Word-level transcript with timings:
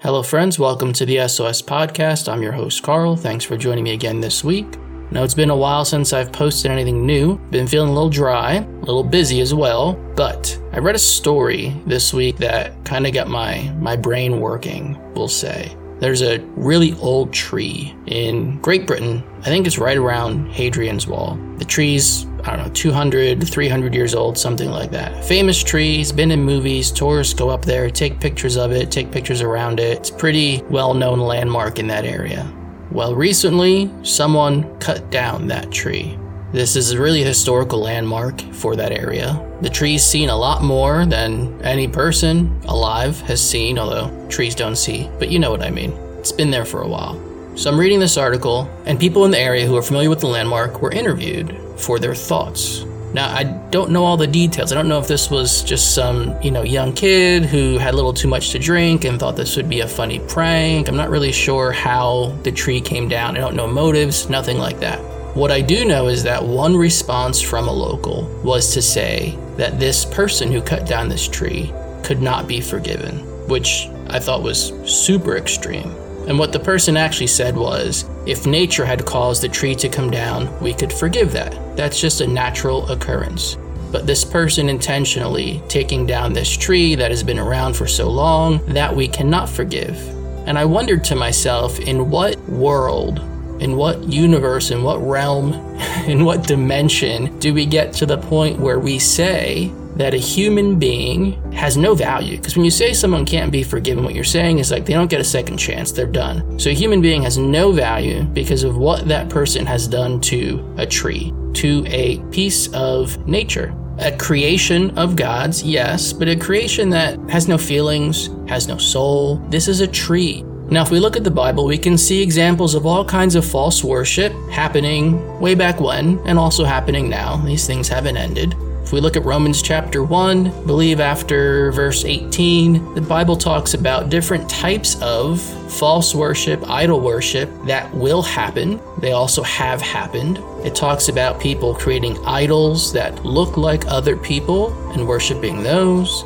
Hello, 0.00 0.22
friends. 0.22 0.58
Welcome 0.58 0.92
to 0.92 1.06
the 1.06 1.26
SOS 1.26 1.62
podcast. 1.62 2.30
I'm 2.30 2.42
your 2.42 2.52
host, 2.52 2.82
Carl. 2.82 3.16
Thanks 3.16 3.46
for 3.46 3.56
joining 3.56 3.84
me 3.84 3.94
again 3.94 4.20
this 4.20 4.44
week. 4.44 4.66
Now, 5.10 5.24
it's 5.24 5.32
been 5.32 5.48
a 5.48 5.56
while 5.56 5.86
since 5.86 6.12
I've 6.12 6.32
posted 6.32 6.70
anything 6.70 7.06
new. 7.06 7.38
Been 7.50 7.66
feeling 7.66 7.88
a 7.88 7.94
little 7.94 8.10
dry, 8.10 8.56
a 8.56 8.80
little 8.80 9.02
busy 9.02 9.40
as 9.40 9.54
well. 9.54 9.94
But 10.16 10.60
I 10.72 10.80
read 10.80 10.94
a 10.94 10.98
story 10.98 11.74
this 11.86 12.12
week 12.12 12.36
that 12.36 12.84
kind 12.84 13.06
of 13.06 13.14
got 13.14 13.28
my 13.28 13.72
my 13.78 13.96
brain 13.96 14.40
working. 14.40 15.00
We'll 15.14 15.28
say. 15.28 15.74
There's 16.00 16.22
a 16.22 16.38
really 16.56 16.94
old 16.94 17.32
tree 17.32 17.94
in 18.06 18.58
Great 18.60 18.86
Britain. 18.86 19.22
I 19.40 19.44
think 19.44 19.66
it's 19.66 19.78
right 19.78 19.96
around 19.96 20.48
Hadrian's 20.52 21.06
Wall. 21.06 21.38
The 21.58 21.64
tree's 21.64 22.26
I 22.46 22.56
don't 22.56 22.66
know, 22.66 22.72
200, 22.74 23.48
300 23.48 23.94
years 23.94 24.14
old, 24.14 24.36
something 24.36 24.70
like 24.70 24.90
that. 24.90 25.24
Famous 25.24 25.62
tree, 25.62 26.02
it's 26.02 26.12
been 26.12 26.30
in 26.30 26.42
movies. 26.42 26.90
Tourists 26.90 27.32
go 27.32 27.48
up 27.48 27.64
there, 27.64 27.88
take 27.88 28.20
pictures 28.20 28.58
of 28.58 28.70
it, 28.70 28.90
take 28.90 29.10
pictures 29.10 29.40
around 29.40 29.80
it. 29.80 29.96
It's 29.96 30.10
pretty 30.10 30.62
well 30.68 30.92
known 30.92 31.20
landmark 31.20 31.78
in 31.78 31.86
that 31.86 32.04
area. 32.04 32.52
Well, 32.90 33.14
recently, 33.14 33.90
someone 34.02 34.78
cut 34.78 35.10
down 35.10 35.48
that 35.48 35.70
tree. 35.72 36.18
This 36.54 36.76
is 36.76 36.94
really 36.94 37.00
a 37.00 37.02
really 37.02 37.24
historical 37.24 37.80
landmark 37.80 38.40
for 38.52 38.76
that 38.76 38.92
area. 38.92 39.44
The 39.60 39.68
tree's 39.68 40.04
seen 40.04 40.28
a 40.28 40.36
lot 40.36 40.62
more 40.62 41.04
than 41.04 41.60
any 41.62 41.88
person 41.88 42.60
alive 42.68 43.20
has 43.22 43.42
seen, 43.42 43.76
although 43.76 44.28
trees 44.28 44.54
don't 44.54 44.76
see, 44.76 45.10
but 45.18 45.32
you 45.32 45.40
know 45.40 45.50
what 45.50 45.62
I 45.64 45.70
mean. 45.70 45.90
It's 46.20 46.30
been 46.30 46.52
there 46.52 46.64
for 46.64 46.82
a 46.82 46.88
while. 46.88 47.20
So 47.56 47.72
I'm 47.72 47.80
reading 47.80 47.98
this 47.98 48.16
article, 48.16 48.70
and 48.86 49.00
people 49.00 49.24
in 49.24 49.32
the 49.32 49.38
area 49.38 49.66
who 49.66 49.76
are 49.76 49.82
familiar 49.82 50.08
with 50.08 50.20
the 50.20 50.28
landmark 50.28 50.80
were 50.80 50.92
interviewed 50.92 51.58
for 51.76 51.98
their 51.98 52.14
thoughts. 52.14 52.84
Now, 53.12 53.34
I 53.34 53.42
don't 53.72 53.90
know 53.90 54.04
all 54.04 54.16
the 54.16 54.28
details. 54.28 54.70
I 54.70 54.76
don't 54.76 54.88
know 54.88 55.00
if 55.00 55.08
this 55.08 55.32
was 55.32 55.64
just 55.64 55.92
some, 55.92 56.40
you 56.40 56.52
know, 56.52 56.62
young 56.62 56.92
kid 56.92 57.46
who 57.46 57.78
had 57.78 57.94
a 57.94 57.96
little 57.96 58.14
too 58.14 58.28
much 58.28 58.50
to 58.50 58.60
drink 58.60 59.04
and 59.04 59.18
thought 59.18 59.34
this 59.34 59.56
would 59.56 59.68
be 59.68 59.80
a 59.80 59.88
funny 59.88 60.20
prank. 60.20 60.86
I'm 60.86 60.96
not 60.96 61.10
really 61.10 61.32
sure 61.32 61.72
how 61.72 62.28
the 62.44 62.52
tree 62.52 62.80
came 62.80 63.08
down. 63.08 63.36
I 63.36 63.40
don't 63.40 63.56
know 63.56 63.66
motives, 63.66 64.30
nothing 64.30 64.58
like 64.58 64.78
that. 64.78 65.00
What 65.34 65.50
I 65.50 65.62
do 65.62 65.84
know 65.84 66.06
is 66.06 66.22
that 66.22 66.44
one 66.44 66.76
response 66.76 67.40
from 67.40 67.66
a 67.66 67.72
local 67.72 68.22
was 68.44 68.72
to 68.72 68.80
say 68.80 69.36
that 69.56 69.80
this 69.80 70.04
person 70.04 70.52
who 70.52 70.62
cut 70.62 70.86
down 70.86 71.08
this 71.08 71.26
tree 71.26 71.72
could 72.04 72.22
not 72.22 72.46
be 72.46 72.60
forgiven, 72.60 73.18
which 73.48 73.88
I 74.06 74.20
thought 74.20 74.44
was 74.44 74.72
super 74.84 75.36
extreme. 75.36 75.90
And 76.28 76.38
what 76.38 76.52
the 76.52 76.60
person 76.60 76.96
actually 76.96 77.26
said 77.26 77.56
was 77.56 78.08
if 78.26 78.46
nature 78.46 78.84
had 78.84 79.04
caused 79.06 79.42
the 79.42 79.48
tree 79.48 79.74
to 79.74 79.88
come 79.88 80.08
down, 80.08 80.56
we 80.62 80.72
could 80.72 80.92
forgive 80.92 81.32
that. 81.32 81.76
That's 81.76 82.00
just 82.00 82.20
a 82.20 82.28
natural 82.28 82.88
occurrence. 82.88 83.56
But 83.90 84.06
this 84.06 84.24
person 84.24 84.68
intentionally 84.68 85.60
taking 85.66 86.06
down 86.06 86.32
this 86.32 86.56
tree 86.56 86.94
that 86.94 87.10
has 87.10 87.24
been 87.24 87.40
around 87.40 87.74
for 87.74 87.88
so 87.88 88.08
long, 88.08 88.64
that 88.66 88.94
we 88.94 89.08
cannot 89.08 89.48
forgive. 89.48 89.98
And 90.46 90.56
I 90.56 90.64
wondered 90.64 91.02
to 91.04 91.16
myself, 91.16 91.80
in 91.80 92.08
what 92.08 92.38
world, 92.48 93.18
in 93.60 93.76
what 93.76 94.02
universe, 94.04 94.70
in 94.70 94.82
what 94.82 94.98
realm, 94.98 95.52
in 96.06 96.24
what 96.24 96.46
dimension 96.46 97.38
do 97.38 97.54
we 97.54 97.66
get 97.66 97.92
to 97.94 98.06
the 98.06 98.18
point 98.18 98.58
where 98.58 98.78
we 98.78 98.98
say 98.98 99.72
that 99.96 100.14
a 100.14 100.18
human 100.18 100.78
being 100.78 101.40
has 101.52 101.76
no 101.76 101.94
value. 101.94 102.36
Because 102.36 102.56
when 102.56 102.64
you 102.64 102.70
say 102.70 102.92
someone 102.92 103.24
can't 103.24 103.52
be 103.52 103.62
forgiven, 103.62 104.04
what 104.04 104.14
you're 104.14 104.24
saying 104.24 104.58
is 104.58 104.70
like 104.70 104.86
they 104.86 104.92
don't 104.92 105.10
get 105.10 105.20
a 105.20 105.24
second 105.24 105.56
chance, 105.56 105.92
they're 105.92 106.06
done. 106.06 106.58
So 106.58 106.70
a 106.70 106.74
human 106.74 107.00
being 107.00 107.22
has 107.22 107.38
no 107.38 107.72
value 107.72 108.24
because 108.24 108.64
of 108.64 108.76
what 108.76 109.06
that 109.08 109.28
person 109.28 109.64
has 109.66 109.86
done 109.86 110.20
to 110.22 110.74
a 110.78 110.86
tree, 110.86 111.32
to 111.54 111.84
a 111.86 112.18
piece 112.30 112.72
of 112.72 113.16
nature. 113.26 113.74
A 113.98 114.16
creation 114.16 114.90
of 114.98 115.14
God's, 115.14 115.62
yes, 115.62 116.12
but 116.12 116.26
a 116.26 116.34
creation 116.34 116.90
that 116.90 117.16
has 117.30 117.46
no 117.46 117.56
feelings, 117.56 118.28
has 118.48 118.66
no 118.66 118.76
soul. 118.76 119.36
This 119.50 119.68
is 119.68 119.80
a 119.80 119.86
tree. 119.86 120.44
Now, 120.70 120.82
if 120.82 120.90
we 120.90 120.98
look 120.98 121.16
at 121.16 121.24
the 121.24 121.30
Bible, 121.30 121.66
we 121.66 121.76
can 121.76 121.98
see 121.98 122.22
examples 122.22 122.74
of 122.74 122.86
all 122.86 123.04
kinds 123.04 123.34
of 123.34 123.44
false 123.44 123.84
worship 123.84 124.32
happening 124.50 125.38
way 125.38 125.54
back 125.54 125.78
when 125.78 126.18
and 126.26 126.38
also 126.38 126.64
happening 126.64 127.08
now. 127.08 127.36
These 127.36 127.66
things 127.66 127.86
haven't 127.86 128.16
ended. 128.16 128.54
If 128.82 128.92
we 128.92 129.00
look 129.00 129.16
at 129.16 129.24
Romans 129.24 129.60
chapter 129.60 130.02
1, 130.02 130.46
I 130.46 130.50
believe 130.64 131.00
after 131.00 131.70
verse 131.72 132.04
18, 132.04 132.94
the 132.94 133.00
Bible 133.02 133.36
talks 133.36 133.74
about 133.74 134.08
different 134.08 134.48
types 134.48 135.00
of 135.02 135.40
false 135.72 136.14
worship, 136.14 136.68
idol 136.68 137.00
worship 137.00 137.50
that 137.66 137.92
will 137.94 138.22
happen. 138.22 138.80
They 138.98 139.12
also 139.12 139.42
have 139.42 139.82
happened. 139.82 140.38
It 140.64 140.74
talks 140.74 141.08
about 141.08 141.40
people 141.40 141.74
creating 141.74 142.18
idols 142.26 142.92
that 142.94 143.24
look 143.24 143.56
like 143.58 143.86
other 143.86 144.16
people 144.16 144.72
and 144.92 145.06
worshiping 145.06 145.62
those. 145.62 146.24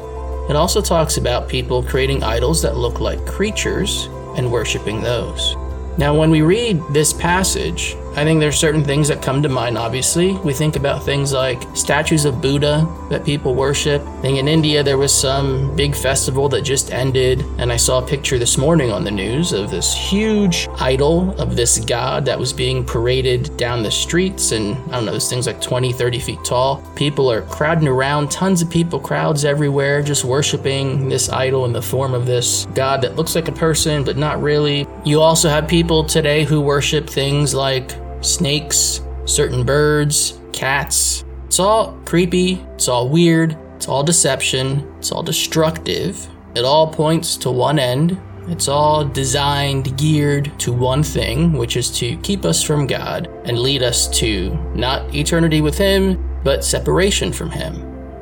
It 0.49 0.57
also 0.57 0.81
talks 0.81 1.17
about 1.17 1.49
people 1.49 1.83
creating 1.83 2.23
idols 2.23 2.63
that 2.63 2.77
look 2.77 3.01
like 3.01 3.25
creatures 3.27 4.09
and 4.39 4.51
worshiping 4.51 5.03
those. 5.03 5.57
Now, 5.99 6.15
when 6.17 6.31
we 6.31 6.43
read 6.43 6.81
this 6.93 7.13
passage, 7.13 7.97
I 8.17 8.25
think 8.25 8.41
there's 8.41 8.59
certain 8.59 8.83
things 8.83 9.09
that 9.09 9.23
come 9.23 9.43
to 9.43 9.49
mind, 9.49 9.79
obviously. 9.79 10.33
We 10.39 10.53
think 10.53 10.77
about 10.77 11.05
things 11.05 11.33
like 11.33 11.63
statues 11.77 12.25
of 12.25 12.43
Buddha 12.43 12.87
that 13.11 13.25
people 13.25 13.55
worship. 13.55 14.03
I 14.03 14.21
think 14.23 14.39
in 14.39 14.49
India 14.49 14.83
there 14.83 14.99
was 14.99 15.15
some 15.15 15.75
big 15.77 15.95
festival 15.95 16.49
that 16.49 16.63
just 16.63 16.93
ended, 16.93 17.45
and 17.59 17.73
I 17.73 17.77
saw 17.77 18.03
a 18.03 18.07
picture 18.07 18.39
this 18.39 18.59
morning 18.59 18.91
on 18.91 19.05
the 19.05 19.11
news 19.11 19.53
of 19.53 19.71
this 19.71 19.95
huge 19.95 20.69
idol 20.81 21.31
of 21.41 21.55
this 21.55 21.79
god 21.79 22.25
that 22.25 22.39
was 22.39 22.53
being 22.53 22.85
paraded 22.85 23.57
down 23.57 23.83
the 23.83 23.91
streets, 23.91 24.51
and 24.53 24.77
I 24.93 24.97
don't 24.97 25.05
know, 25.05 25.13
this 25.13 25.31
thing's 25.31 25.47
like 25.47 25.61
20, 25.61 25.93
30 25.93 26.19
feet 26.19 26.45
tall. 26.45 26.83
People 26.97 27.31
are 27.31 27.43
crowding 27.43 27.87
around, 27.87 28.31
tons 28.31 28.63
of 28.63 28.71
people, 28.71 28.99
crowds 28.99 29.45
everywhere, 29.45 30.03
just 30.03 30.25
worshiping 30.25 31.09
this 31.09 31.29
idol 31.29 31.67
in 31.67 31.73
the 31.73 31.83
form 31.83 32.15
of 32.15 32.27
this 32.27 32.67
god 32.75 33.01
that 33.03 33.17
looks 33.17 33.35
like 33.35 33.49
a 33.49 33.53
person, 33.53 34.03
but 34.03 34.17
not 34.17 34.43
really. 34.43 34.87
You 35.05 35.21
also 35.21 35.49
have 35.49 35.69
people 35.69 36.05
today 36.05 36.45
who 36.45 36.61
worship 36.61 37.09
things 37.09 37.55
like 37.55 37.93
snakes, 38.21 39.01
certain 39.25 39.65
birds, 39.65 40.41
cats. 40.53 41.25
It's 41.47 41.61
all 41.61 41.93
creepy, 42.05 42.65
it's 42.75 42.89
all 42.89 43.09
weird, 43.09 43.57
it's 43.77 43.89
all 43.89 44.03
deception, 44.03 44.87
it's 44.99 45.13
all 45.13 45.23
destructive. 45.23 46.29
It 46.55 46.65
all 46.65 46.93
points 46.93 47.37
to 47.39 47.51
one 47.51 47.79
end. 47.79 48.21
It's 48.49 48.67
all 48.67 49.05
designed, 49.05 49.97
geared 49.99 50.59
to 50.61 50.73
one 50.73 51.03
thing, 51.03 51.53
which 51.53 51.77
is 51.77 51.91
to 51.99 52.17
keep 52.19 52.45
us 52.45 52.63
from 52.63 52.87
God 52.87 53.29
and 53.45 53.59
lead 53.59 53.83
us 53.83 54.09
to 54.19 54.55
not 54.75 55.15
eternity 55.15 55.61
with 55.61 55.77
Him, 55.77 56.41
but 56.43 56.65
separation 56.65 57.33
from 57.33 57.51
Him. 57.51 57.75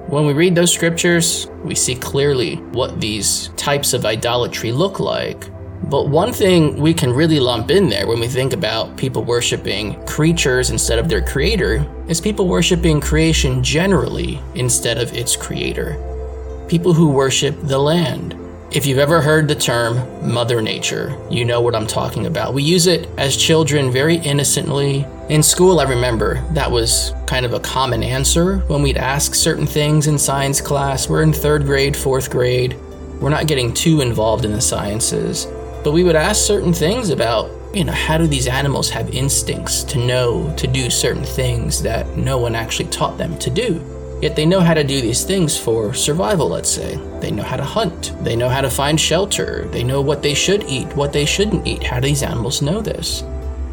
When 0.09 0.27
we 0.27 0.33
read 0.33 0.55
those 0.55 0.73
scriptures, 0.73 1.47
we 1.65 1.75
see 1.75 1.95
clearly 1.95 2.57
what 2.73 3.01
these 3.01 3.49
types 3.57 3.93
of 3.93 4.05
idolatry 4.05 4.73
look 4.73 5.01
like 5.01 5.49
but 5.85 6.09
one 6.09 6.33
thing 6.33 6.77
we 6.81 6.93
can 6.93 7.13
really 7.13 7.39
lump 7.39 7.71
in 7.71 7.89
there 7.89 8.09
when 8.09 8.19
we 8.19 8.27
think 8.27 8.53
about 8.53 8.97
people 8.97 9.23
worshiping 9.23 10.05
creatures 10.05 10.71
instead 10.71 10.99
of 10.99 11.09
their 11.09 11.23
creator 11.23 11.87
is 12.09 12.21
people 12.21 12.49
worshiping 12.49 13.01
creation 13.01 13.63
generally 13.63 14.41
instead 14.55 14.99
of 14.99 15.13
its 15.13 15.37
creator. 15.37 15.97
People 16.67 16.93
who 16.93 17.09
worship 17.09 17.55
the 17.63 17.79
land. 17.79 18.37
If 18.73 18.85
you've 18.85 18.99
ever 18.99 19.21
heard 19.21 19.47
the 19.47 19.55
term 19.55 20.29
Mother 20.29 20.61
Nature, 20.61 21.17
you 21.31 21.45
know 21.45 21.61
what 21.61 21.77
I'm 21.77 21.87
talking 21.87 22.27
about. 22.27 22.53
We 22.53 22.65
use 22.65 22.89
it 22.89 23.09
as 23.17 23.37
children 23.37 23.93
very 23.93 24.17
innocently. 24.17 25.07
In 25.29 25.41
school, 25.41 25.79
I 25.79 25.85
remember 25.85 26.43
that 26.53 26.71
was 26.71 27.13
kind 27.29 27.47
of 27.47 27.55
a 27.55 27.61
common 27.61 28.03
answer 28.03 28.59
when 28.67 28.83
we'd 28.83 28.97
ask 28.97 29.37
certain 29.37 29.67
things 29.67 30.09
in 30.09 30.19
science 30.19 30.61
class. 30.61 31.09
We're 31.09 31.23
in 31.23 31.33
third 31.33 31.63
grade, 31.65 31.97
fourth 31.97 32.29
grade. 32.29 32.77
We're 33.21 33.31
not 33.31 33.47
getting 33.47 33.73
too 33.73 34.01
involved 34.01 34.45
in 34.45 34.53
the 34.53 34.61
sciences. 34.61 35.47
But 35.87 35.93
we 35.93 36.03
would 36.03 36.17
ask 36.17 36.45
certain 36.45 36.73
things 36.73 37.11
about, 37.11 37.49
you 37.73 37.85
know, 37.85 37.93
how 37.93 38.19
do 38.19 38.27
these 38.27 38.49
animals 38.49 38.91
have 38.91 39.09
instincts 39.11 39.85
to 39.85 39.99
know 39.99 40.53
to 40.57 40.67
do 40.67 40.91
certain 40.91 41.23
things 41.23 41.81
that 41.81 42.17
no 42.17 42.39
one 42.39 42.57
actually 42.57 42.89
taught 42.89 43.17
them 43.19 43.39
to 43.39 43.51
do? 43.51 43.81
Yet 44.21 44.35
they 44.35 44.47
know 44.47 44.59
how 44.59 44.75
to 44.75 44.83
do 44.83 45.01
these 45.01 45.23
things 45.23 45.57
for 45.57 45.95
survival, 45.95 46.49
let's 46.49 46.69
say. 46.69 46.97
They 47.21 47.31
know 47.31 47.45
how 47.45 47.55
to 47.55 47.63
hunt. 47.63 48.17
They 48.25 48.35
know 48.35 48.49
how 48.49 48.63
to 48.63 48.69
find 48.69 49.01
shelter. 49.01 49.69
They 49.69 49.85
know 49.85 50.01
what 50.01 50.25
they 50.25 50.35
should 50.35 50.65
eat, 50.65 50.89
what 50.97 51.13
they 51.13 51.25
shouldn't 51.25 51.65
eat. 51.69 51.85
How 51.85 52.01
do 52.01 52.09
these 52.09 52.25
animals 52.25 52.63
know 52.63 52.81
this? 52.81 53.23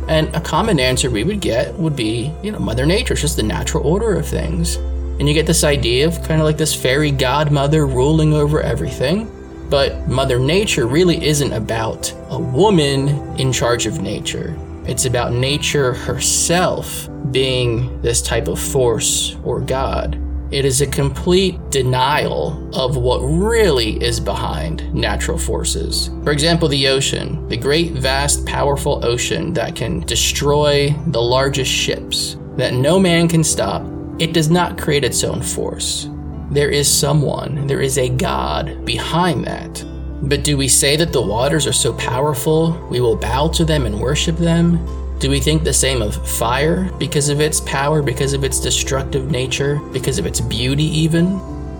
And 0.07 0.27
a 0.35 0.39
common 0.39 0.79
answer 0.79 1.09
we 1.09 1.23
would 1.23 1.41
get 1.41 1.73
would 1.79 1.95
be, 1.95 2.31
you 2.43 2.51
know, 2.51 2.59
Mother 2.59 2.85
Nature, 2.85 3.13
it's 3.13 3.23
just 3.23 3.37
the 3.37 3.41
natural 3.41 3.87
order 3.87 4.13
of 4.13 4.27
things. 4.27 4.75
And 5.17 5.27
you 5.27 5.33
get 5.33 5.47
this 5.47 5.63
idea 5.63 6.05
of 6.05 6.21
kind 6.21 6.39
of 6.39 6.45
like 6.45 6.57
this 6.57 6.75
fairy 6.79 7.09
godmother 7.09 7.87
ruling 7.87 8.33
over 8.35 8.61
everything. 8.61 9.31
But 9.69 10.07
Mother 10.07 10.39
Nature 10.39 10.87
really 10.87 11.25
isn't 11.25 11.53
about 11.53 12.13
a 12.29 12.39
woman 12.39 13.09
in 13.39 13.51
charge 13.51 13.85
of 13.85 14.01
nature. 14.01 14.57
It's 14.85 15.05
about 15.05 15.31
nature 15.31 15.93
herself 15.93 17.07
being 17.31 18.01
this 18.01 18.21
type 18.21 18.47
of 18.47 18.59
force 18.59 19.37
or 19.43 19.61
God. 19.61 20.19
It 20.51 20.65
is 20.65 20.81
a 20.81 20.87
complete 20.87 21.57
denial 21.71 22.69
of 22.75 22.95
what 22.95 23.19
really 23.21 23.93
is 24.03 24.19
behind 24.19 24.93
natural 24.93 25.37
forces. 25.37 26.11
For 26.23 26.31
example, 26.31 26.67
the 26.67 26.89
ocean, 26.89 27.47
the 27.47 27.57
great, 27.57 27.93
vast, 27.93 28.45
powerful 28.45 29.03
ocean 29.03 29.53
that 29.53 29.75
can 29.75 30.01
destroy 30.01 30.93
the 31.07 31.21
largest 31.21 31.71
ships, 31.71 32.37
that 32.57 32.73
no 32.73 32.99
man 32.99 33.27
can 33.27 33.43
stop, 33.43 33.83
it 34.19 34.33
does 34.33 34.51
not 34.51 34.77
create 34.77 35.03
its 35.03 35.23
own 35.23 35.41
force. 35.41 36.07
There 36.53 36.69
is 36.69 36.87
someone, 36.87 37.65
there 37.65 37.81
is 37.81 37.97
a 37.97 38.09
God 38.09 38.85
behind 38.85 39.45
that. 39.45 39.83
But 40.21 40.43
do 40.43 40.55
we 40.55 40.67
say 40.67 40.95
that 40.95 41.11
the 41.11 41.21
waters 41.21 41.65
are 41.65 41.73
so 41.73 41.93
powerful, 41.93 42.71
we 42.89 43.01
will 43.01 43.15
bow 43.15 43.47
to 43.49 43.65
them 43.65 43.85
and 43.85 43.99
worship 43.99 44.37
them? 44.37 44.79
Do 45.19 45.29
we 45.29 45.39
think 45.39 45.63
the 45.63 45.73
same 45.73 46.01
of 46.01 46.27
fire 46.27 46.91
because 46.99 47.29
of 47.29 47.41
its 47.41 47.59
power, 47.61 48.01
because 48.01 48.33
of 48.33 48.43
its 48.43 48.59
destructive 48.59 49.31
nature, 49.31 49.77
because 49.91 50.19
of 50.19 50.25
its 50.25 50.39
beauty, 50.41 50.83
even? 50.83 51.39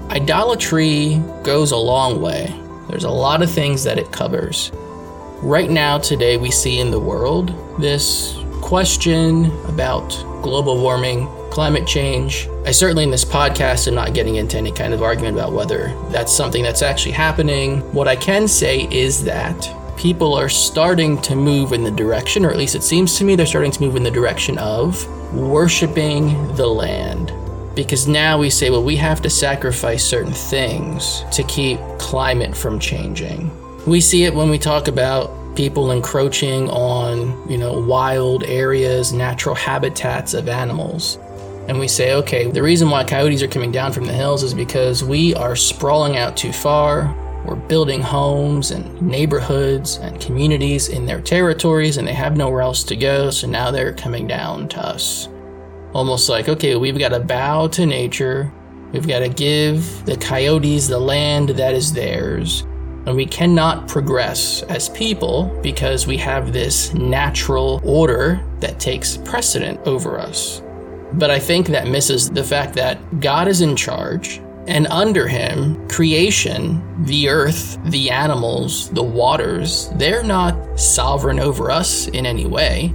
Idolatry 0.09 1.21
goes 1.43 1.71
a 1.71 1.77
long 1.77 2.21
way. 2.21 2.53
There's 2.89 3.03
a 3.03 3.09
lot 3.09 3.41
of 3.41 3.51
things 3.51 3.83
that 3.83 3.99
it 3.99 4.11
covers. 4.11 4.71
Right 5.41 5.69
now, 5.69 5.97
today, 5.97 6.37
we 6.37 6.51
see 6.51 6.79
in 6.79 6.89
the 6.89 6.99
world 6.99 7.53
this 7.79 8.35
question 8.61 9.45
about 9.67 10.09
global 10.41 10.81
warming, 10.81 11.27
climate 11.53 11.85
change. 11.85 12.49
I 12.65 12.71
certainly, 12.71 13.03
in 13.03 13.11
this 13.11 13.23
podcast, 13.23 13.87
am 13.87 13.93
not 13.93 14.15
getting 14.15 14.37
into 14.37 14.57
any 14.57 14.71
kind 14.71 14.91
of 14.91 15.03
argument 15.03 15.37
about 15.37 15.53
whether 15.53 15.95
that's 16.09 16.35
something 16.35 16.63
that's 16.63 16.81
actually 16.81 17.11
happening. 17.11 17.81
What 17.93 18.07
I 18.07 18.15
can 18.15 18.47
say 18.47 18.87
is 18.89 19.23
that 19.25 19.69
people 19.95 20.33
are 20.33 20.49
starting 20.49 21.21
to 21.21 21.35
move 21.35 21.71
in 21.71 21.83
the 21.83 21.91
direction, 21.91 22.43
or 22.43 22.49
at 22.49 22.57
least 22.57 22.73
it 22.73 22.81
seems 22.81 23.19
to 23.19 23.23
me 23.23 23.35
they're 23.35 23.45
starting 23.45 23.69
to 23.69 23.81
move 23.81 23.95
in 23.95 24.01
the 24.01 24.09
direction 24.09 24.57
of 24.57 25.07
worshiping 25.31 26.55
the 26.55 26.65
land. 26.65 27.31
Because 27.75 28.07
now 28.07 28.39
we 28.39 28.49
say, 28.49 28.71
well, 28.71 28.83
we 28.83 28.95
have 28.95 29.21
to 29.21 29.29
sacrifice 29.29 30.03
certain 30.03 30.33
things 30.33 31.23
to 31.33 31.43
keep 31.43 31.79
climate 31.99 32.57
from 32.57 32.79
changing. 32.79 33.51
We 33.85 34.01
see 34.01 34.23
it 34.23 34.33
when 34.33 34.49
we 34.49 34.57
talk 34.57 34.87
about 34.87 35.29
people 35.55 35.91
encroaching 35.91 36.67
on, 36.71 37.47
you 37.47 37.59
know, 37.59 37.79
wild 37.79 38.43
areas, 38.45 39.13
natural 39.13 39.53
habitats 39.53 40.33
of 40.33 40.49
animals. 40.49 41.19
And 41.67 41.79
we 41.79 41.87
say, 41.87 42.13
okay, 42.13 42.49
the 42.51 42.61
reason 42.61 42.89
why 42.89 43.03
coyotes 43.03 43.41
are 43.41 43.47
coming 43.47 43.71
down 43.71 43.93
from 43.93 44.05
the 44.05 44.13
hills 44.13 44.43
is 44.43 44.53
because 44.53 45.03
we 45.03 45.33
are 45.35 45.55
sprawling 45.55 46.17
out 46.17 46.35
too 46.35 46.51
far. 46.51 47.15
We're 47.45 47.55
building 47.55 48.01
homes 48.01 48.71
and 48.71 49.01
neighborhoods 49.01 49.97
and 49.97 50.19
communities 50.19 50.89
in 50.89 51.05
their 51.05 51.21
territories 51.21 51.97
and 51.97 52.07
they 52.07 52.13
have 52.13 52.37
nowhere 52.37 52.61
else 52.61 52.83
to 52.85 52.95
go, 52.95 53.29
so 53.29 53.47
now 53.47 53.71
they're 53.71 53.93
coming 53.93 54.27
down 54.27 54.67
to 54.69 54.79
us. 54.79 55.29
Almost 55.93 56.29
like, 56.29 56.49
okay, 56.49 56.75
we've 56.75 56.97
got 56.97 57.09
to 57.09 57.19
bow 57.19 57.67
to 57.67 57.85
nature. 57.85 58.51
We've 58.91 59.07
got 59.07 59.19
to 59.19 59.29
give 59.29 60.05
the 60.05 60.17
coyotes 60.17 60.87
the 60.87 60.99
land 60.99 61.49
that 61.49 61.73
is 61.73 61.93
theirs 61.93 62.65
and 63.05 63.15
we 63.15 63.25
cannot 63.25 63.87
progress 63.87 64.63
as 64.63 64.89
people 64.89 65.59
because 65.61 66.07
we 66.07 66.17
have 66.17 66.53
this 66.53 66.93
natural 66.93 67.81
order 67.83 68.43
that 68.59 68.79
takes 68.79 69.17
precedent 69.17 69.79
over 69.85 70.17
us. 70.17 70.62
But 71.13 71.29
I 71.31 71.39
think 71.39 71.67
that 71.67 71.87
misses 71.87 72.29
the 72.29 72.43
fact 72.43 72.73
that 72.75 73.19
God 73.19 73.47
is 73.47 73.61
in 73.61 73.75
charge, 73.75 74.41
and 74.67 74.87
under 74.87 75.27
him, 75.27 75.87
creation, 75.89 77.05
the 77.05 77.29
earth, 77.29 77.77
the 77.85 78.09
animals, 78.09 78.89
the 78.91 79.03
waters, 79.03 79.89
they're 79.95 80.23
not 80.23 80.79
sovereign 80.79 81.39
over 81.39 81.69
us 81.69 82.07
in 82.07 82.25
any 82.25 82.45
way. 82.45 82.93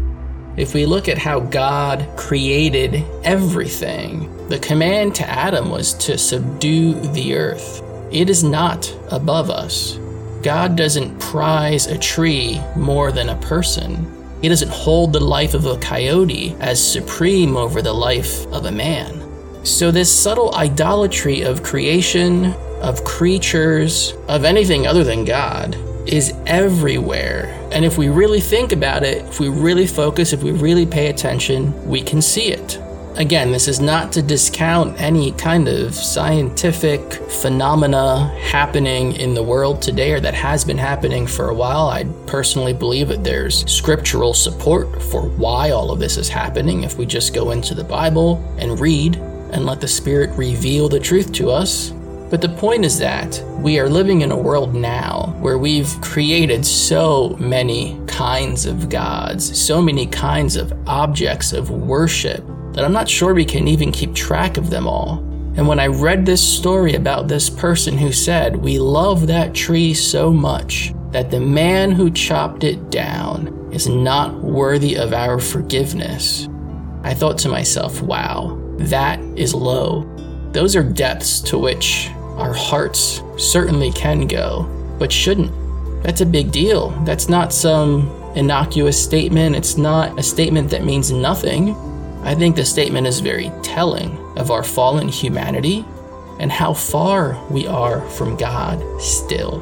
If 0.57 0.75
we 0.75 0.87
look 0.87 1.09
at 1.09 1.19
how 1.19 1.41
God 1.41 2.09
created 2.17 3.05
everything, 3.23 4.49
the 4.49 4.59
command 4.59 5.15
to 5.17 5.29
Adam 5.29 5.71
was 5.71 5.95
to 5.95 6.19
subdue 6.19 6.95
the 7.13 7.37
earth. 7.37 7.83
It 8.11 8.29
is 8.29 8.43
not 8.43 8.93
above 9.13 9.51
us. 9.51 9.99
God 10.43 10.75
doesn't 10.75 11.21
prize 11.21 11.87
a 11.87 11.99
tree 11.99 12.61
more 12.75 13.13
than 13.13 13.29
a 13.29 13.41
person. 13.43 14.18
He 14.41 14.49
doesn't 14.49 14.71
hold 14.71 15.13
the 15.13 15.21
life 15.21 15.55
of 15.55 15.67
a 15.67 15.79
coyote 15.79 16.55
as 16.61 16.81
supreme 16.81 17.57
over 17.57 17.83
the 17.83 17.93
life 17.93 18.47
of 18.49 18.67
a 18.67 18.73
man. 18.73 19.25
So, 19.65 19.91
this 19.91 20.13
subtle 20.13 20.55
idolatry 20.55 21.43
of 21.43 21.63
creation, 21.63 22.55
of 22.81 23.05
creatures, 23.05 24.15
of 24.29 24.45
anything 24.45 24.87
other 24.87 25.03
than 25.03 25.25
God 25.25 25.77
is 26.07 26.33
everywhere. 26.47 27.55
And 27.73 27.85
if 27.85 27.99
we 27.99 28.09
really 28.09 28.41
think 28.41 28.73
about 28.73 29.03
it, 29.03 29.25
if 29.27 29.41
we 29.41 29.49
really 29.49 29.87
focus, 29.87 30.33
if 30.33 30.43
we 30.43 30.53
really 30.53 30.87
pay 30.87 31.09
attention, 31.09 31.87
we 31.87 32.01
can 32.01 32.23
see 32.23 32.49
it. 32.49 32.81
Again, 33.19 33.51
this 33.51 33.67
is 33.67 33.81
not 33.81 34.13
to 34.13 34.23
discount 34.23 35.01
any 35.01 35.33
kind 35.33 35.67
of 35.67 35.93
scientific 35.93 37.15
phenomena 37.15 38.29
happening 38.39 39.13
in 39.17 39.35
the 39.35 39.43
world 39.43 39.83
today 39.83 40.13
or 40.13 40.21
that 40.21 40.35
has 40.35 40.65
been 40.65 40.79
happening 40.79 41.27
for 41.27 41.49
a 41.49 41.55
while. 41.55 41.89
I 41.89 42.05
personally 42.29 42.73
believe 42.73 43.09
that 43.09 43.25
there's 43.25 43.69
scriptural 43.69 44.35
support 44.35 45.03
for 45.03 45.23
why 45.31 45.71
all 45.71 45.91
of 45.91 45.99
this 45.99 46.17
is 46.17 46.29
happening 46.29 46.85
if 46.85 46.97
we 46.97 47.07
just 47.07 47.35
go 47.35 47.51
into 47.51 47.75
the 47.75 47.83
Bible 47.83 48.37
and 48.57 48.79
read 48.79 49.17
and 49.17 49.67
let 49.67 49.81
the 49.81 49.89
Spirit 49.89 50.31
reveal 50.39 50.89
the 50.89 51.01
truth 51.01 51.33
to 51.33 51.51
us. 51.51 51.91
But 52.31 52.41
the 52.41 52.51
point 52.51 52.85
is 52.85 52.99
that 52.99 53.43
we 53.59 53.81
are 53.81 53.89
living 53.89 54.21
in 54.21 54.31
a 54.31 54.39
world 54.39 54.77
now 54.77 55.35
where 55.41 55.59
we've 55.59 56.01
created 56.03 56.65
so 56.65 57.31
many 57.41 58.01
kinds 58.07 58.65
of 58.65 58.89
gods, 58.89 59.61
so 59.61 59.83
many 59.83 60.07
kinds 60.07 60.55
of 60.55 60.73
objects 60.87 61.53
of 61.53 61.71
worship 61.71 62.49
that 62.73 62.85
I'm 62.85 62.93
not 62.93 63.09
sure 63.09 63.35
we 63.35 63.45
can 63.45 63.69
even 63.69 63.93
keep 63.93 64.15
track 64.15 64.57
of 64.57 64.71
them 64.71 64.87
all. 64.87 65.19
And 65.57 65.67
when 65.67 65.81
I 65.81 65.89
read 65.89 66.25
this 66.25 66.47
story 66.47 66.95
about 66.95 67.27
this 67.27 67.51
person 67.51 67.99
who 67.99 68.13
said, 68.13 68.57
We 68.57 68.79
love 68.79 69.27
that 69.27 69.55
tree 69.55 69.93
so 69.95 70.33
much 70.33 70.93
that 71.11 71.31
the 71.31 71.41
man 71.41 71.91
who 71.91 72.11
chopped 72.11 72.65
it 72.65 72.91
down 72.91 73.71
is 73.73 73.89
not 73.89 74.35
worthy 74.41 74.97
of 74.97 75.13
our 75.13 75.41
forgiveness, 75.41 76.49
I 77.03 77.15
thought 77.15 77.39
to 77.39 77.49
myself, 77.49 78.03
wow, 78.03 78.59
that 78.79 79.21
is 79.37 79.55
low. 79.55 80.05
Those 80.53 80.77
are 80.77 80.83
depths 80.83 81.41
to 81.43 81.59
which 81.59 82.11
our 82.37 82.53
hearts 82.53 83.23
certainly 83.37 83.91
can 83.93 84.27
go, 84.27 84.65
but 84.99 85.11
shouldn't. 85.11 85.53
That's 86.03 86.21
a 86.21 86.27
big 86.27 86.53
deal. 86.53 86.91
That's 87.05 87.29
not 87.29 87.53
some 87.53 88.11
innocuous 88.37 89.03
statement. 89.03 89.57
It's 89.57 89.77
not 89.77 90.19
a 90.19 90.23
statement 90.23 90.71
that 90.71 90.85
means 90.85 91.11
nothing. 91.11 91.75
I 92.29 92.35
think 92.35 92.57
the 92.57 92.65
statement 92.67 93.07
is 93.07 93.21
very 93.21 93.51
telling 93.63 94.19
of 94.37 94.51
our 94.51 94.63
fallen 94.63 95.09
humanity 95.09 95.87
and 96.39 96.53
how 96.53 96.75
far 96.75 97.43
we 97.49 97.67
are 97.67 98.07
from 98.11 98.37
God 98.37 98.85
still. 99.01 99.61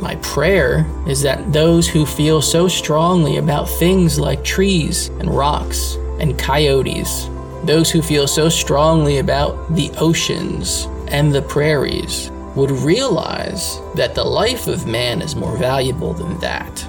My 0.00 0.14
prayer 0.22 0.86
is 1.06 1.20
that 1.20 1.52
those 1.52 1.86
who 1.86 2.06
feel 2.06 2.40
so 2.40 2.68
strongly 2.68 3.36
about 3.36 3.68
things 3.68 4.18
like 4.18 4.42
trees 4.42 5.08
and 5.20 5.28
rocks 5.28 5.96
and 6.18 6.38
coyotes, 6.38 7.28
those 7.64 7.90
who 7.90 8.00
feel 8.00 8.26
so 8.26 8.48
strongly 8.48 9.18
about 9.18 9.74
the 9.74 9.90
oceans 9.98 10.88
and 11.08 11.34
the 11.34 11.42
prairies, 11.42 12.30
would 12.54 12.70
realize 12.70 13.78
that 13.94 14.14
the 14.14 14.24
life 14.24 14.68
of 14.68 14.86
man 14.86 15.20
is 15.20 15.36
more 15.36 15.58
valuable 15.58 16.14
than 16.14 16.40
that. 16.40 16.82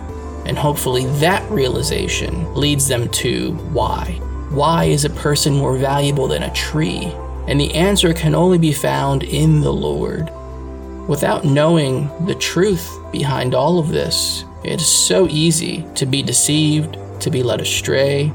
And 0.45 0.57
hopefully 0.57 1.05
that 1.19 1.43
realization 1.51 2.55
leads 2.55 2.87
them 2.87 3.09
to 3.09 3.51
why. 3.73 4.21
Why 4.49 4.85
is 4.85 5.03
person 5.17 5.53
more 5.53 5.77
valuable 5.77 6.27
than 6.27 6.43
a 6.43 6.53
tree? 6.53 7.11
And 7.47 7.59
the 7.59 7.73
answer 7.75 8.13
can 8.13 8.35
only 8.35 8.57
be 8.57 8.73
found 8.73 9.23
in 9.23 9.61
the 9.61 9.73
Lord. 9.73 10.29
Without 11.07 11.45
knowing 11.45 12.09
the 12.25 12.35
truth 12.35 12.97
behind 13.11 13.55
all 13.55 13.79
of 13.79 13.89
this, 13.89 14.43
it 14.63 14.81
is 14.81 14.87
so 14.87 15.27
easy 15.29 15.85
to 15.95 16.05
be 16.05 16.21
deceived, 16.21 16.97
to 17.21 17.29
be 17.29 17.43
led 17.43 17.61
astray. 17.61 18.27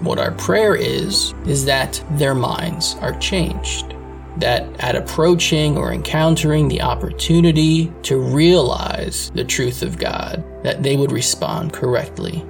What 0.00 0.18
our 0.18 0.30
prayer 0.32 0.76
is, 0.76 1.34
is 1.46 1.64
that 1.64 2.02
their 2.12 2.34
minds 2.34 2.94
are 3.00 3.18
changed. 3.18 3.94
That 4.36 4.64
at 4.80 4.96
approaching 4.96 5.76
or 5.76 5.92
encountering 5.92 6.68
the 6.68 6.82
opportunity 6.82 7.92
to 8.04 8.18
realize 8.18 9.30
the 9.30 9.44
truth 9.44 9.82
of 9.82 9.98
God, 9.98 10.44
that 10.62 10.82
they 10.82 10.96
would 10.96 11.12
respond 11.12 11.72
correctly. 11.72 12.44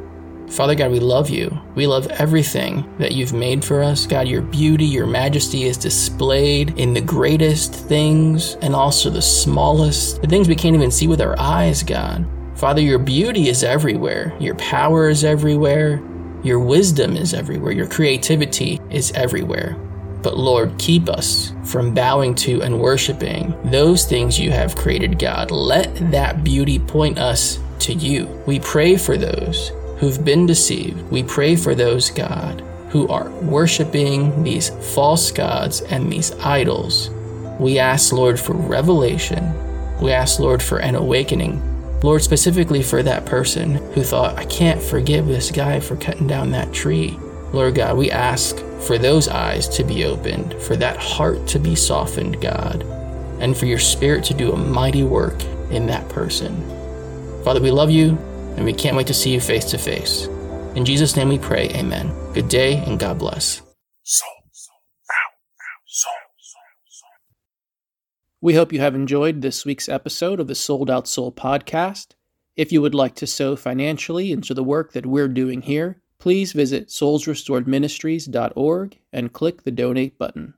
Father 0.52 0.74
God, 0.74 0.90
we 0.90 1.00
love 1.00 1.30
you. 1.30 1.58
We 1.74 1.86
love 1.86 2.06
everything 2.08 2.86
that 2.98 3.12
you've 3.12 3.32
made 3.32 3.64
for 3.64 3.82
us. 3.82 4.06
God, 4.06 4.28
your 4.28 4.42
beauty, 4.42 4.84
your 4.84 5.06
majesty 5.06 5.64
is 5.64 5.78
displayed 5.78 6.78
in 6.78 6.92
the 6.92 7.00
greatest 7.00 7.74
things 7.74 8.56
and 8.56 8.74
also 8.74 9.08
the 9.08 9.22
smallest, 9.22 10.20
the 10.20 10.28
things 10.28 10.48
we 10.48 10.54
can't 10.54 10.76
even 10.76 10.90
see 10.90 11.06
with 11.06 11.22
our 11.22 11.40
eyes, 11.40 11.82
God. 11.82 12.26
Father, 12.54 12.82
your 12.82 12.98
beauty 12.98 13.48
is 13.48 13.64
everywhere. 13.64 14.36
Your 14.38 14.54
power 14.56 15.08
is 15.08 15.24
everywhere. 15.24 16.02
Your 16.42 16.60
wisdom 16.60 17.16
is 17.16 17.32
everywhere. 17.32 17.72
Your 17.72 17.88
creativity 17.88 18.78
is 18.90 19.10
everywhere. 19.12 19.74
But 20.22 20.36
Lord, 20.36 20.76
keep 20.78 21.08
us 21.08 21.54
from 21.64 21.94
bowing 21.94 22.34
to 22.36 22.60
and 22.60 22.78
worshiping 22.78 23.56
those 23.70 24.04
things 24.04 24.38
you 24.38 24.50
have 24.50 24.76
created, 24.76 25.18
God. 25.18 25.50
Let 25.50 25.94
that 26.10 26.44
beauty 26.44 26.78
point 26.78 27.18
us 27.18 27.58
to 27.80 27.94
you. 27.94 28.26
We 28.46 28.60
pray 28.60 28.98
for 28.98 29.16
those 29.16 29.72
who've 30.02 30.24
been 30.24 30.46
deceived. 30.46 31.00
We 31.12 31.22
pray 31.22 31.54
for 31.54 31.76
those, 31.76 32.10
God, 32.10 32.60
who 32.88 33.06
are 33.06 33.30
worshiping 33.30 34.42
these 34.42 34.70
false 34.96 35.30
gods 35.30 35.80
and 35.82 36.10
these 36.10 36.32
idols. 36.40 37.08
We 37.60 37.78
ask, 37.78 38.12
Lord, 38.12 38.40
for 38.40 38.54
revelation. 38.54 39.54
We 40.00 40.10
ask, 40.10 40.40
Lord, 40.40 40.60
for 40.60 40.78
an 40.78 40.96
awakening. 40.96 41.62
Lord, 42.02 42.20
specifically 42.20 42.82
for 42.82 43.04
that 43.04 43.26
person 43.26 43.74
who 43.92 44.02
thought, 44.02 44.36
I 44.36 44.44
can't 44.46 44.82
forgive 44.82 45.28
this 45.28 45.52
guy 45.52 45.78
for 45.78 45.94
cutting 45.94 46.26
down 46.26 46.50
that 46.50 46.72
tree. 46.72 47.16
Lord 47.52 47.76
God, 47.76 47.96
we 47.96 48.10
ask 48.10 48.56
for 48.80 48.98
those 48.98 49.28
eyes 49.28 49.68
to 49.68 49.84
be 49.84 50.04
opened, 50.04 50.60
for 50.62 50.74
that 50.74 50.96
heart 50.96 51.46
to 51.46 51.60
be 51.60 51.76
softened, 51.76 52.40
God. 52.40 52.82
and 53.38 53.56
for 53.56 53.66
your 53.66 53.78
Spirit 53.78 54.24
to 54.24 54.34
do 54.34 54.52
a 54.52 54.56
mighty 54.56 55.04
work 55.04 55.42
in 55.70 55.86
that 55.86 56.08
person. 56.08 56.54
Father, 57.44 57.60
we 57.60 57.70
love 57.70 57.90
you, 57.90 58.18
and 58.56 58.64
we 58.64 58.72
can't 58.72 58.96
wait 58.96 59.06
to 59.06 59.14
see 59.14 59.32
you 59.32 59.40
face 59.40 59.66
to 59.66 59.78
face. 59.78 60.26
In 60.74 60.84
Jesus' 60.84 61.16
name 61.16 61.28
we 61.28 61.38
pray, 61.38 61.68
amen. 61.70 62.12
Good 62.32 62.48
day, 62.48 62.78
and 62.86 62.98
God 62.98 63.18
bless. 63.18 63.62
Soul. 64.02 64.28
We 68.44 68.54
hope 68.54 68.72
you 68.72 68.80
have 68.80 68.96
enjoyed 68.96 69.40
this 69.40 69.64
week's 69.64 69.88
episode 69.88 70.40
of 70.40 70.48
the 70.48 70.56
Sold 70.56 70.90
Out 70.90 71.06
Soul 71.06 71.30
podcast. 71.30 72.16
If 72.56 72.72
you 72.72 72.82
would 72.82 72.92
like 72.92 73.14
to 73.14 73.24
sow 73.24 73.54
financially 73.54 74.32
into 74.32 74.52
the 74.52 74.64
work 74.64 74.94
that 74.94 75.06
we're 75.06 75.28
doing 75.28 75.62
here, 75.62 76.02
please 76.18 76.52
visit 76.52 76.88
soulsrestoredministries.org 76.88 78.98
and 79.12 79.32
click 79.32 79.62
the 79.62 79.70
donate 79.70 80.18
button. 80.18 80.54